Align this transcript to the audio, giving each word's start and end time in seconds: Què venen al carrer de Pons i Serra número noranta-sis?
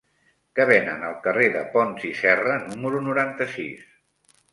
Què 0.59 0.63
venen 0.69 1.03
al 1.09 1.17
carrer 1.27 1.49
de 1.55 1.61
Pons 1.75 2.05
i 2.11 2.13
Serra 2.21 2.55
número 2.63 3.03
noranta-sis? 3.09 3.85